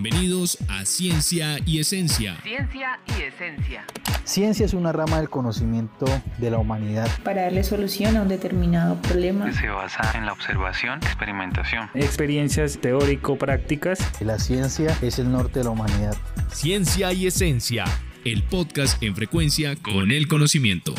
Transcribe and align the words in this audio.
Bienvenidos 0.00 0.58
a 0.68 0.84
Ciencia 0.84 1.56
y 1.66 1.80
Esencia. 1.80 2.36
Ciencia 2.44 3.00
y 3.18 3.22
Esencia. 3.22 3.84
Ciencia 4.22 4.64
es 4.64 4.72
una 4.72 4.92
rama 4.92 5.18
del 5.18 5.28
conocimiento 5.28 6.06
de 6.38 6.52
la 6.52 6.58
humanidad. 6.58 7.10
Para 7.24 7.42
darle 7.42 7.64
solución 7.64 8.16
a 8.16 8.22
un 8.22 8.28
determinado 8.28 9.02
problema. 9.02 9.52
Se 9.52 9.68
basa 9.68 10.16
en 10.16 10.24
la 10.24 10.32
observación, 10.32 11.00
experimentación. 11.02 11.90
Experiencias 11.94 12.78
teórico-prácticas. 12.80 13.98
La 14.20 14.38
ciencia 14.38 14.96
es 15.02 15.18
el 15.18 15.32
norte 15.32 15.58
de 15.58 15.64
la 15.64 15.70
humanidad. 15.70 16.16
Ciencia 16.52 17.12
y 17.12 17.26
Esencia, 17.26 17.84
el 18.24 18.44
podcast 18.44 19.02
en 19.02 19.16
frecuencia 19.16 19.74
con 19.74 20.12
el 20.12 20.28
conocimiento. 20.28 20.94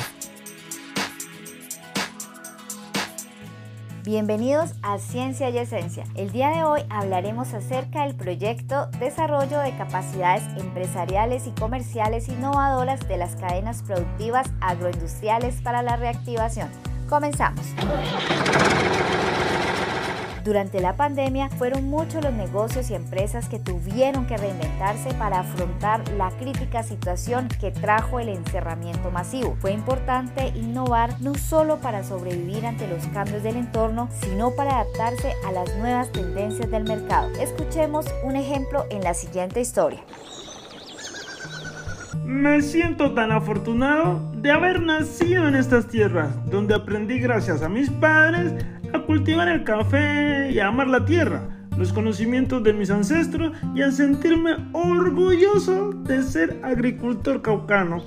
Bienvenidos 4.10 4.72
a 4.82 4.98
Ciencia 4.98 5.52
y 5.52 5.60
Esencia. 5.60 6.04
El 6.16 6.32
día 6.32 6.50
de 6.50 6.64
hoy 6.64 6.82
hablaremos 6.90 7.54
acerca 7.54 8.08
del 8.08 8.16
proyecto 8.16 8.88
Desarrollo 9.00 9.60
de 9.60 9.78
Capacidades 9.78 10.42
Empresariales 10.58 11.46
y 11.46 11.52
Comerciales 11.52 12.28
Innovadoras 12.28 13.08
de 13.08 13.18
las 13.18 13.36
Cadenas 13.36 13.84
Productivas 13.84 14.50
Agroindustriales 14.62 15.62
para 15.62 15.84
la 15.84 15.96
Reactivación. 15.96 16.70
Comenzamos. 17.08 17.62
Durante 20.50 20.82
la 20.82 20.96
pandemia 20.96 21.48
fueron 21.48 21.92
muchos 21.92 22.24
los 22.24 22.34
negocios 22.34 22.90
y 22.90 22.96
empresas 22.96 23.48
que 23.48 23.60
tuvieron 23.60 24.26
que 24.26 24.36
reinventarse 24.36 25.14
para 25.14 25.42
afrontar 25.42 26.02
la 26.18 26.32
crítica 26.32 26.82
situación 26.82 27.48
que 27.62 27.70
trajo 27.70 28.20
el 28.20 28.30
encerramiento 28.30 29.12
masivo. 29.12 29.56
Fue 29.60 29.74
importante 29.74 30.48
innovar 30.56 31.22
no 31.22 31.36
solo 31.36 31.78
para 31.82 32.04
sobrevivir 32.04 32.66
ante 32.66 32.88
los 32.88 33.06
cambios 33.10 33.44
del 33.44 33.58
entorno, 33.58 34.10
sino 34.22 34.50
para 34.56 34.80
adaptarse 34.80 35.34
a 35.46 35.52
las 35.52 35.78
nuevas 35.78 36.12
tendencias 36.12 36.72
del 36.72 36.84
mercado. 36.84 37.30
Escuchemos 37.40 38.08
un 38.24 38.36
ejemplo 38.36 38.88
en 38.90 39.04
la 39.04 39.14
siguiente 39.14 39.62
historia. 39.62 40.00
Me 42.26 42.64
siento 42.64 43.14
tan 43.14 43.32
afortunado 43.32 44.20
de 44.34 44.50
haber 44.50 44.82
nacido 44.82 45.48
en 45.48 45.54
estas 45.54 45.86
tierras, 45.90 46.32
donde 46.50 46.74
aprendí 46.74 47.20
gracias 47.20 47.62
a 47.62 47.70
mis 47.70 47.92
padres 47.92 48.66
a 48.94 49.06
cultivar 49.06 49.48
el 49.48 49.64
café 49.64 50.52
y 50.52 50.60
a 50.60 50.68
amar 50.68 50.88
la 50.88 51.06
tierra, 51.06 51.48
los 51.78 51.94
conocimientos 51.94 52.64
de 52.64 52.74
mis 52.74 52.90
ancestros 52.90 53.56
y 53.76 53.82
a 53.82 53.92
sentirme 53.92 54.56
orgulloso 54.74 55.92
de 55.92 56.24
ser 56.24 56.60
agricultor 56.64 57.42
caucano. 57.42 58.04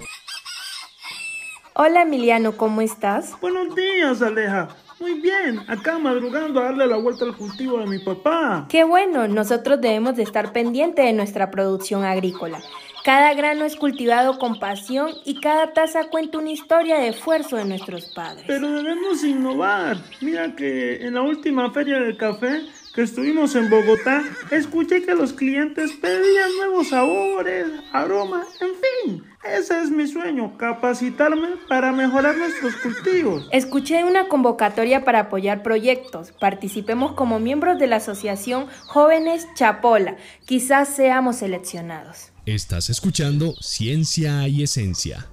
Hola 1.74 2.02
Emiliano, 2.02 2.52
¿cómo 2.56 2.82
estás? 2.82 3.34
Buenos 3.40 3.74
días, 3.74 4.20
Aleja. 4.22 4.68
Muy 5.00 5.20
bien, 5.20 5.58
acá 5.68 5.98
madrugando 5.98 6.60
a 6.60 6.64
darle 6.64 6.86
la 6.86 6.96
vuelta 6.96 7.24
al 7.24 7.36
cultivo 7.36 7.78
de 7.78 7.86
mi 7.86 7.98
papá. 7.98 8.66
Qué 8.68 8.84
bueno, 8.84 9.26
nosotros 9.26 9.80
debemos 9.80 10.16
de 10.16 10.22
estar 10.22 10.52
pendientes 10.52 11.04
de 11.04 11.12
nuestra 11.12 11.50
producción 11.50 12.04
agrícola. 12.04 12.60
Cada 13.04 13.34
grano 13.34 13.64
es 13.64 13.74
cultivado 13.74 14.38
con 14.38 14.60
pasión 14.60 15.10
y 15.24 15.40
cada 15.40 15.72
taza 15.72 16.04
cuenta 16.04 16.38
una 16.38 16.52
historia 16.52 16.98
de 16.98 17.08
esfuerzo 17.08 17.56
de 17.56 17.64
nuestros 17.64 18.06
padres. 18.14 18.44
Pero 18.46 18.70
debemos 18.70 19.24
innovar. 19.24 19.96
Mira 20.20 20.54
que 20.54 21.04
en 21.04 21.14
la 21.14 21.22
última 21.22 21.72
feria 21.72 21.98
del 21.98 22.16
café 22.16 22.62
que 22.94 23.02
estuvimos 23.02 23.56
en 23.56 23.70
Bogotá, 23.70 24.22
escuché 24.50 25.02
que 25.02 25.14
los 25.14 25.32
clientes 25.32 25.92
pedían 25.92 26.50
nuevos 26.58 26.90
sabores, 26.90 27.66
aromas, 27.92 28.46
en 28.60 28.70
fin. 28.74 29.24
Ese 29.42 29.80
es 29.80 29.90
mi 29.90 30.06
sueño, 30.06 30.56
capacitarme 30.56 31.48
para 31.68 31.90
mejorar 31.90 32.36
nuestros 32.36 32.76
cultivos. 32.76 33.48
Escuché 33.50 34.04
una 34.04 34.28
convocatoria 34.28 35.04
para 35.04 35.20
apoyar 35.20 35.62
proyectos. 35.62 36.32
Participemos 36.32 37.12
como 37.12 37.40
miembros 37.40 37.78
de 37.78 37.88
la 37.88 37.96
asociación 37.96 38.66
Jóvenes 38.86 39.48
Chapola. 39.54 40.16
Quizás 40.44 40.88
seamos 40.88 41.36
seleccionados. 41.36 42.31
Estás 42.46 42.90
escuchando 42.90 43.54
Ciencia 43.60 44.48
y 44.48 44.64
Esencia. 44.64 45.28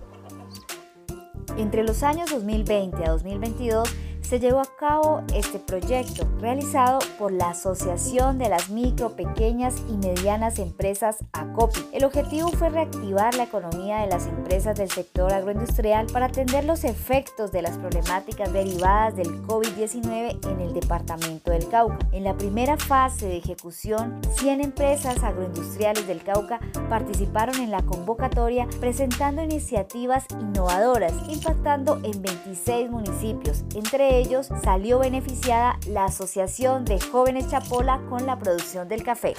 Entre 1.58 1.84
los 1.84 2.04
años 2.04 2.30
2020 2.30 3.04
a 3.04 3.10
2022, 3.10 3.90
se 4.30 4.40
llevó 4.40 4.60
a 4.60 4.76
cabo 4.78 5.24
este 5.34 5.58
proyecto 5.58 6.28
realizado 6.40 7.00
por 7.18 7.32
la 7.32 7.50
Asociación 7.50 8.38
de 8.38 8.48
las 8.48 8.70
Micro, 8.70 9.16
Pequeñas 9.16 9.74
y 9.90 9.98
Medianas 9.98 10.60
Empresas 10.60 11.18
ACOPI. 11.34 11.88
El 11.94 12.04
objetivo 12.04 12.50
fue 12.50 12.70
reactivar 12.70 13.34
la 13.34 13.46
economía 13.46 14.02
de 14.02 14.08
las 14.08 14.28
empresas 14.28 14.78
del 14.78 14.92
sector 14.92 15.34
agroindustrial 15.34 16.06
para 16.14 16.28
atender 16.28 16.64
los 16.64 16.84
efectos 16.84 17.52
de 17.52 17.64
las 17.64 17.80
problemáticas 17.80 18.54
derivadas 18.54 19.16
del 19.16 19.42
COVID-19 19.48 20.48
en 20.48 20.62
el 20.62 20.74
departamento 20.76 21.50
del 21.50 21.68
Cauca. 21.68 21.98
En 22.12 22.24
la 22.24 22.38
primera 22.38 22.78
fase 22.78 23.26
de 23.26 23.38
ejecución, 23.38 24.22
100 24.36 24.62
empresas 24.62 25.24
agroindustriales 25.24 26.06
del 26.06 26.22
Cauca 26.22 26.60
participaron 26.88 27.56
en 27.56 27.72
la 27.72 27.82
convocatoria 27.82 28.68
presentando 28.80 29.42
iniciativas 29.42 30.26
innovadoras 30.40 31.14
impactando 31.28 32.00
en 32.04 32.22
26 32.22 32.92
municipios, 32.92 33.64
entre 33.74 34.19
ellos 34.20 34.50
salió 34.64 35.00
beneficiada 35.00 35.80
la 35.88 36.06
Asociación 36.06 36.86
de 36.86 37.00
Jóvenes 37.00 37.48
Chapola 37.50 38.02
con 38.10 38.26
la 38.26 38.38
producción 38.38 38.88
del 38.88 39.04
café. 39.04 39.34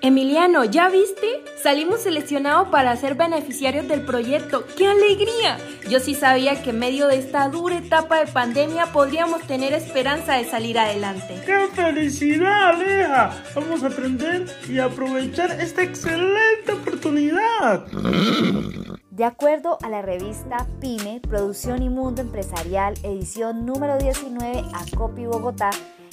Emiliano, 0.00 0.64
¿ya 0.64 0.88
viste? 0.88 1.42
Salimos 1.60 2.02
seleccionados 2.02 2.68
para 2.68 2.94
ser 2.96 3.16
beneficiarios 3.16 3.88
del 3.88 4.02
proyecto. 4.02 4.64
¡Qué 4.76 4.86
alegría! 4.86 5.58
Yo 5.90 5.98
sí 5.98 6.14
sabía 6.14 6.62
que 6.62 6.70
en 6.70 6.78
medio 6.78 7.08
de 7.08 7.18
esta 7.18 7.48
dura 7.48 7.78
etapa 7.78 8.20
de 8.20 8.30
pandemia 8.30 8.92
podríamos 8.92 9.42
tener 9.48 9.72
esperanza 9.72 10.34
de 10.34 10.44
salir 10.44 10.78
adelante. 10.78 11.42
¡Qué 11.44 11.66
felicidad, 11.74 12.68
Aleja! 12.68 13.42
Vamos 13.54 13.82
a 13.82 13.88
aprender 13.88 14.46
y 14.68 14.78
aprovechar 14.78 15.50
esta 15.60 15.82
excelente 15.82 16.72
oportunidad. 16.72 17.84
De 19.16 19.24
acuerdo 19.24 19.78
a 19.82 19.88
la 19.88 20.02
revista 20.02 20.66
PYME, 20.78 21.22
Producción 21.26 21.82
y 21.82 21.88
Mundo 21.88 22.20
Empresarial, 22.20 22.92
edición 23.02 23.64
número 23.64 23.96
19, 23.96 24.62
Acopi 24.74 25.24
Bogotá, 25.24 25.70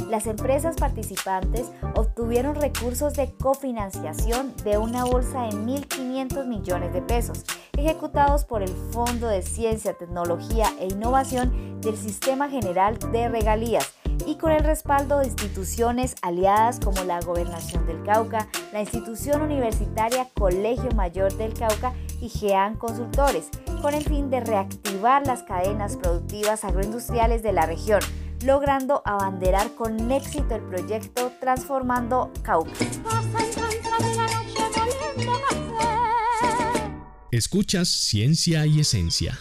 las 0.10 0.26
empresas 0.26 0.78
participantes 0.78 1.70
obtuvieron 1.96 2.56
recursos 2.56 3.14
de 3.16 3.34
cofinanciación 3.34 4.56
de 4.64 4.78
una 4.78 5.04
bolsa 5.04 5.42
de 5.42 5.50
1.500 5.50 6.48
millones 6.48 6.94
de 6.94 7.02
pesos, 7.02 7.44
ejecutados 7.78 8.46
por 8.46 8.64
el 8.64 8.74
Fondo 8.94 9.28
de 9.28 9.42
Ciencia, 9.42 9.98
Tecnología 9.98 10.68
e 10.80 10.88
Innovación 10.88 11.82
del 11.82 11.98
Sistema 11.98 12.48
General 12.48 12.98
de 13.12 13.28
Regalías 13.28 13.94
y 14.26 14.36
con 14.36 14.52
el 14.52 14.64
respaldo 14.64 15.20
de 15.20 15.28
instituciones 15.28 16.16
aliadas 16.22 16.80
como 16.80 17.04
la 17.04 17.20
Gobernación 17.20 17.86
del 17.86 18.04
Cauca, 18.04 18.48
la 18.72 18.82
institución 18.82 19.42
universitaria 19.42 20.28
Colegio 20.34 20.90
Mayor 20.96 21.36
del 21.38 21.54
Cauca 21.54 21.94
y 22.22 22.30
GEAN 22.30 22.76
Consultores, 22.76 23.50
con 23.82 23.94
el 23.94 24.04
fin 24.04 24.30
de 24.30 24.40
reactivar 24.40 25.26
las 25.28 25.44
cadenas 25.44 25.98
productivas 25.98 26.64
agroindustriales 26.64 27.44
de 27.44 27.54
la 27.54 27.66
región 27.66 28.02
logrando 28.44 29.02
abanderar 29.06 29.74
con 29.76 30.12
éxito 30.12 30.56
el 30.56 30.62
proyecto 30.64 31.32
Transformando 31.40 32.32
Cauca. 32.42 32.72
Escuchas 37.32 37.90
Ciencia 37.90 38.66
y 38.66 38.82
Esencia. 38.82 39.38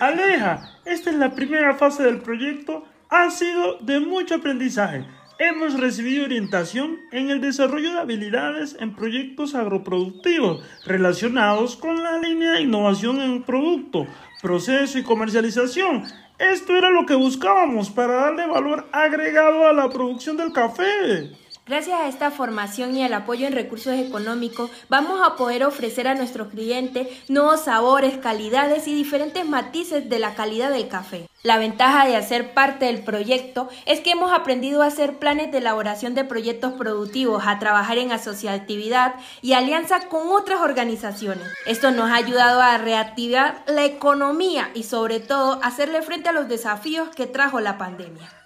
Aleja, 0.00 0.78
esta 0.84 1.10
es 1.10 1.16
la 1.16 1.34
primera 1.34 1.74
fase 1.74 2.02
del 2.04 2.20
proyecto. 2.20 2.84
Ha 3.10 3.30
sido 3.30 3.78
de 3.80 4.00
mucho 4.00 4.34
aprendizaje. 4.34 5.04
Hemos 5.38 5.78
recibido 5.78 6.24
orientación 6.24 6.98
en 7.12 7.30
el 7.30 7.40
desarrollo 7.40 7.92
de 7.92 8.00
habilidades 8.00 8.76
en 8.80 8.94
proyectos 8.94 9.54
agroproductivos 9.54 10.62
relacionados 10.84 11.76
con 11.76 12.02
la 12.02 12.18
línea 12.18 12.52
de 12.52 12.62
innovación 12.62 13.20
en 13.20 13.42
producto, 13.44 14.06
proceso 14.42 14.98
y 14.98 15.04
comercialización 15.04 16.04
esto 16.38 16.76
era 16.76 16.90
lo 16.90 17.04
que 17.04 17.16
buscábamos 17.16 17.90
para 17.90 18.14
darle 18.14 18.46
valor 18.46 18.86
agregado 18.92 19.66
a 19.66 19.72
la 19.72 19.90
producción 19.90 20.36
del 20.36 20.52
café. 20.52 21.32
Gracias 21.68 22.00
a 22.00 22.08
esta 22.08 22.30
formación 22.30 22.96
y 22.96 23.02
al 23.02 23.12
apoyo 23.12 23.46
en 23.46 23.52
recursos 23.52 23.92
económicos, 23.92 24.70
vamos 24.88 25.20
a 25.22 25.36
poder 25.36 25.64
ofrecer 25.64 26.08
a 26.08 26.14
nuestros 26.14 26.48
clientes 26.48 27.08
nuevos 27.28 27.64
sabores, 27.64 28.16
calidades 28.16 28.88
y 28.88 28.94
diferentes 28.94 29.46
matices 29.46 30.08
de 30.08 30.18
la 30.18 30.34
calidad 30.34 30.70
del 30.70 30.88
café. 30.88 31.28
La 31.42 31.58
ventaja 31.58 32.06
de 32.06 32.16
hacer 32.16 32.54
parte 32.54 32.86
del 32.86 33.04
proyecto 33.04 33.68
es 33.84 34.00
que 34.00 34.12
hemos 34.12 34.32
aprendido 34.32 34.82
a 34.82 34.86
hacer 34.86 35.18
planes 35.18 35.52
de 35.52 35.58
elaboración 35.58 36.14
de 36.14 36.24
proyectos 36.24 36.72
productivos, 36.72 37.42
a 37.46 37.58
trabajar 37.58 37.98
en 37.98 38.12
asociatividad 38.12 39.16
y 39.42 39.52
alianza 39.52 40.08
con 40.08 40.28
otras 40.28 40.62
organizaciones. 40.62 41.46
Esto 41.66 41.90
nos 41.90 42.10
ha 42.10 42.14
ayudado 42.14 42.62
a 42.62 42.78
reactivar 42.78 43.62
la 43.66 43.84
economía 43.84 44.70
y 44.72 44.84
sobre 44.84 45.20
todo 45.20 45.60
hacerle 45.62 46.00
frente 46.00 46.30
a 46.30 46.32
los 46.32 46.48
desafíos 46.48 47.10
que 47.10 47.26
trajo 47.26 47.60
la 47.60 47.76
pandemia. 47.76 48.37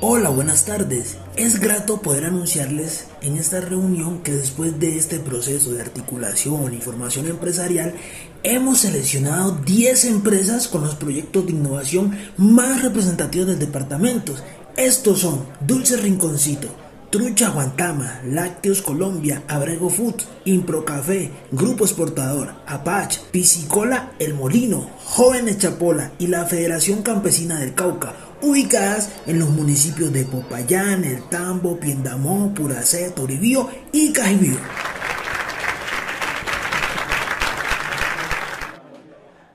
Hola, 0.00 0.28
buenas 0.28 0.64
tardes. 0.64 1.18
Es 1.36 1.60
grato 1.60 2.02
poder 2.02 2.24
anunciarles 2.24 3.06
en 3.22 3.36
esta 3.36 3.60
reunión 3.60 4.24
que 4.24 4.32
después 4.32 4.78
de 4.80 4.98
este 4.98 5.20
proceso 5.20 5.72
de 5.72 5.82
articulación 5.82 6.74
y 6.74 6.78
formación 6.78 7.28
empresarial, 7.28 7.94
hemos 8.42 8.80
seleccionado 8.80 9.52
10 9.52 10.06
empresas 10.06 10.66
con 10.66 10.82
los 10.82 10.96
proyectos 10.96 11.46
de 11.46 11.52
innovación 11.52 12.18
más 12.36 12.82
representativos 12.82 13.46
del 13.46 13.60
departamento. 13.60 14.34
Estos 14.76 15.20
son 15.20 15.46
Dulce 15.60 15.96
Rinconcito, 15.96 16.68
Trucha 17.10 17.50
Guantama, 17.50 18.20
Lácteos 18.24 18.82
Colombia, 18.82 19.44
Abrego 19.46 19.88
Food, 19.90 20.16
Impro 20.44 20.84
Café, 20.84 21.30
Grupo 21.52 21.84
Exportador, 21.84 22.52
Apache, 22.66 23.20
Piscicola 23.30 24.10
El 24.18 24.34
Molino, 24.34 24.90
Jóvenes 25.04 25.58
Chapola 25.58 26.10
y 26.18 26.26
la 26.26 26.44
Federación 26.46 27.02
Campesina 27.02 27.60
del 27.60 27.74
Cauca 27.74 28.12
ubicadas 28.44 29.10
en 29.26 29.38
los 29.38 29.48
municipios 29.50 30.12
de 30.12 30.24
Popayán, 30.24 31.04
El 31.04 31.22
Tambo, 31.24 31.80
Piendamó, 31.80 32.52
Puracé, 32.54 33.10
Toribío 33.10 33.68
y 33.92 34.12
Cajibío. 34.12 34.58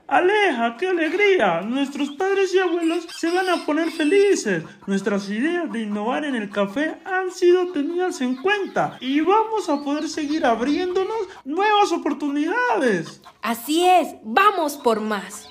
Aleja, 0.08 0.76
qué 0.76 0.88
alegría. 0.88 1.60
Nuestros 1.60 2.10
padres 2.10 2.52
y 2.52 2.58
abuelos 2.58 3.06
se 3.16 3.30
van 3.30 3.48
a 3.48 3.64
poner 3.64 3.92
felices. 3.92 4.64
Nuestras 4.88 5.30
ideas 5.30 5.70
de 5.70 5.82
innovar 5.82 6.24
en 6.24 6.34
el 6.34 6.50
café 6.50 6.96
han 7.04 7.30
sido 7.30 7.70
tenidas 7.70 8.20
en 8.20 8.34
cuenta 8.34 8.98
y 9.00 9.20
vamos 9.20 9.68
a 9.68 9.84
poder 9.84 10.08
seguir 10.08 10.44
abriéndonos 10.44 11.28
nuevas 11.44 11.92
oportunidades. 11.92 13.22
Así 13.40 13.86
es, 13.86 14.08
vamos 14.24 14.76
por 14.76 15.00
más. 15.00 15.49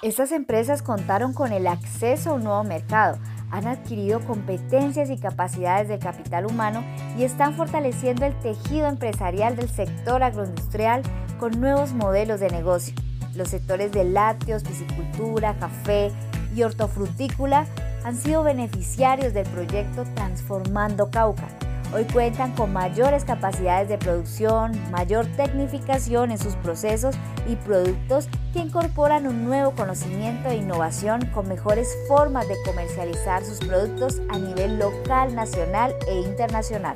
Estas 0.00 0.30
empresas 0.30 0.80
contaron 0.80 1.32
con 1.32 1.52
el 1.52 1.66
acceso 1.66 2.30
a 2.30 2.34
un 2.34 2.44
nuevo 2.44 2.62
mercado, 2.62 3.18
han 3.50 3.66
adquirido 3.66 4.20
competencias 4.20 5.10
y 5.10 5.18
capacidades 5.18 5.88
de 5.88 5.98
capital 5.98 6.46
humano 6.46 6.84
y 7.18 7.24
están 7.24 7.56
fortaleciendo 7.56 8.24
el 8.24 8.38
tejido 8.38 8.86
empresarial 8.86 9.56
del 9.56 9.68
sector 9.68 10.22
agroindustrial 10.22 11.02
con 11.40 11.60
nuevos 11.60 11.94
modelos 11.94 12.38
de 12.38 12.48
negocio. 12.48 12.94
Los 13.34 13.48
sectores 13.48 13.90
de 13.90 14.04
lácteos, 14.04 14.62
piscicultura, 14.62 15.56
café 15.58 16.12
y 16.54 16.62
hortofrutícola 16.62 17.66
han 18.04 18.14
sido 18.14 18.44
beneficiarios 18.44 19.34
del 19.34 19.48
proyecto 19.48 20.04
Transformando 20.14 21.10
Cauca 21.10 21.48
Hoy 21.90 22.04
cuentan 22.04 22.52
con 22.52 22.70
mayores 22.74 23.24
capacidades 23.24 23.88
de 23.88 23.96
producción, 23.96 24.72
mayor 24.90 25.26
tecnificación 25.36 26.30
en 26.30 26.36
sus 26.36 26.54
procesos 26.56 27.16
y 27.48 27.56
productos 27.56 28.28
que 28.52 28.58
incorporan 28.58 29.26
un 29.26 29.46
nuevo 29.46 29.70
conocimiento 29.70 30.50
e 30.50 30.56
innovación 30.56 31.24
con 31.32 31.48
mejores 31.48 31.88
formas 32.06 32.46
de 32.46 32.56
comercializar 32.66 33.42
sus 33.42 33.58
productos 33.60 34.20
a 34.28 34.38
nivel 34.38 34.78
local, 34.78 35.34
nacional 35.34 35.94
e 36.06 36.20
internacional. 36.20 36.94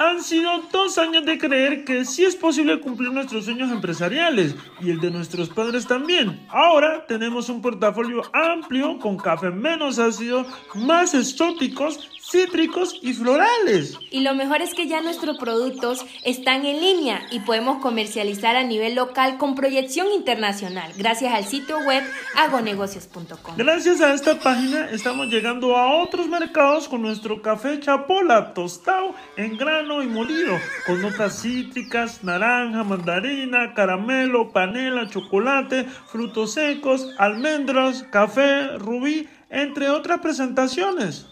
Han 0.00 0.22
sido 0.22 0.62
dos 0.70 0.96
años 0.96 1.26
de 1.26 1.38
creer 1.38 1.84
que 1.84 2.04
sí 2.04 2.24
es 2.24 2.36
posible 2.36 2.78
cumplir 2.78 3.10
nuestros 3.10 3.46
sueños 3.46 3.72
empresariales 3.72 4.54
y 4.80 4.90
el 4.90 5.00
de 5.00 5.10
nuestros 5.10 5.48
padres 5.48 5.88
también. 5.88 6.46
Ahora 6.50 7.04
tenemos 7.08 7.48
un 7.48 7.60
portafolio 7.60 8.22
amplio 8.32 9.00
con 9.00 9.16
café 9.16 9.50
menos 9.50 9.98
ácido, 9.98 10.46
más 10.76 11.14
exóticos 11.14 12.08
cítricos 12.30 12.98
y 13.02 13.14
florales. 13.14 13.98
Y 14.10 14.20
lo 14.20 14.34
mejor 14.34 14.62
es 14.62 14.74
que 14.74 14.86
ya 14.86 15.00
nuestros 15.00 15.38
productos 15.38 16.04
están 16.24 16.66
en 16.66 16.80
línea 16.80 17.22
y 17.30 17.40
podemos 17.40 17.78
comercializar 17.78 18.56
a 18.56 18.64
nivel 18.64 18.94
local 18.94 19.38
con 19.38 19.54
proyección 19.54 20.08
internacional 20.12 20.92
gracias 20.96 21.34
al 21.34 21.44
sitio 21.44 21.78
web 21.80 22.02
agonegocios.com. 22.36 23.56
Gracias 23.56 24.00
a 24.00 24.12
esta 24.12 24.38
página 24.38 24.90
estamos 24.90 25.28
llegando 25.28 25.76
a 25.76 26.02
otros 26.02 26.28
mercados 26.28 26.88
con 26.88 27.02
nuestro 27.02 27.40
café 27.40 27.80
chapola 27.80 28.52
tostado 28.52 29.14
en 29.36 29.56
grano 29.56 30.02
y 30.02 30.06
molido 30.06 30.58
con 30.86 31.00
notas 31.00 31.42
cítricas, 31.42 32.22
naranja, 32.24 32.84
mandarina, 32.84 33.74
caramelo, 33.74 34.52
panela, 34.52 35.08
chocolate, 35.08 35.84
frutos 36.06 36.54
secos, 36.54 37.14
almendras, 37.18 38.02
café, 38.10 38.78
rubí, 38.78 39.28
entre 39.50 39.88
otras 39.88 40.20
presentaciones. 40.20 41.26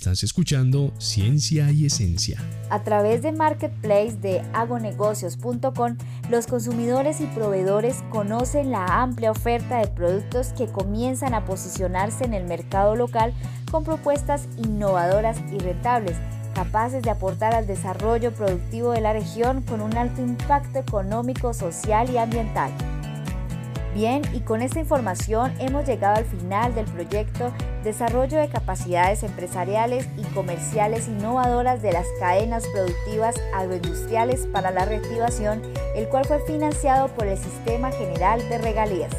Estás 0.00 0.22
escuchando 0.22 0.94
Ciencia 0.96 1.70
y 1.70 1.84
Esencia. 1.84 2.42
A 2.70 2.82
través 2.82 3.20
de 3.20 3.32
Marketplace 3.32 4.16
de 4.16 4.40
agonegocios.com, 4.54 5.98
los 6.30 6.46
consumidores 6.46 7.20
y 7.20 7.26
proveedores 7.26 8.02
conocen 8.08 8.70
la 8.70 9.02
amplia 9.02 9.30
oferta 9.30 9.76
de 9.76 9.88
productos 9.88 10.54
que 10.56 10.68
comienzan 10.68 11.34
a 11.34 11.44
posicionarse 11.44 12.24
en 12.24 12.32
el 12.32 12.46
mercado 12.46 12.96
local 12.96 13.34
con 13.70 13.84
propuestas 13.84 14.48
innovadoras 14.56 15.36
y 15.52 15.58
rentables, 15.58 16.16
capaces 16.54 17.02
de 17.02 17.10
aportar 17.10 17.54
al 17.54 17.66
desarrollo 17.66 18.32
productivo 18.32 18.92
de 18.92 19.02
la 19.02 19.12
región 19.12 19.60
con 19.60 19.82
un 19.82 19.94
alto 19.98 20.22
impacto 20.22 20.78
económico, 20.78 21.52
social 21.52 22.08
y 22.08 22.16
ambiental. 22.16 22.72
Bien, 23.94 24.22
y 24.32 24.40
con 24.40 24.62
esta 24.62 24.80
información 24.80 25.52
hemos 25.58 25.86
llegado 25.86 26.16
al 26.16 26.24
final 26.24 26.74
del 26.74 26.86
proyecto 26.86 27.52
Desarrollo 27.84 28.38
de 28.38 28.48
capacidades 28.48 29.22
empresariales 29.22 30.06
y 30.18 30.22
comerciales 30.34 31.08
innovadoras 31.08 31.80
de 31.80 31.92
las 31.92 32.06
cadenas 32.18 32.66
productivas 32.74 33.36
agroindustriales 33.54 34.46
para 34.52 34.70
la 34.70 34.84
reactivación, 34.84 35.62
el 35.96 36.06
cual 36.08 36.26
fue 36.26 36.40
financiado 36.40 37.08
por 37.08 37.26
el 37.26 37.38
Sistema 37.38 37.90
General 37.90 38.46
de 38.50 38.58
Regalías. 38.58 39.14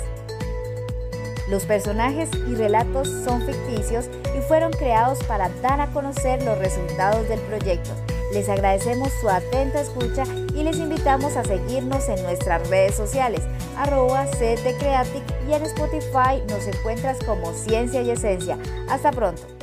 Los 1.49 1.65
personajes 1.65 2.29
y 2.47 2.53
relatos 2.53 3.09
son 3.25 3.41
ficticios 3.41 4.09
y 4.37 4.41
fueron 4.41 4.71
creados 4.71 5.23
para 5.23 5.49
dar 5.61 5.81
a 5.81 5.87
conocer 5.87 6.43
los 6.43 6.57
resultados 6.59 7.27
del 7.27 7.39
proyecto. 7.41 7.89
Les 8.31 8.47
agradecemos 8.47 9.09
su 9.19 9.29
atenta 9.29 9.81
escucha 9.81 10.23
y 10.56 10.63
les 10.63 10.77
invitamos 10.77 11.36
a 11.38 11.44
seguirnos 11.44 12.07
en 12.09 12.21
nuestras 12.24 12.68
redes 12.69 12.95
sociales, 12.95 13.42
arroba 13.77 14.25
CTCreatic 14.25 15.24
y 15.48 15.53
en 15.53 15.63
Spotify 15.63 16.42
nos 16.50 16.68
encuentras 16.68 17.18
como 17.25 17.53
Ciencia 17.53 18.01
y 18.01 18.12
Esencia. 18.12 18.57
Hasta 18.89 19.12
pronto. 19.12 19.60